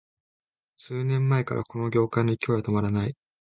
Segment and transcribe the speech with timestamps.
[0.77, 3.15] 数年前からこの業界の勢いは止まらない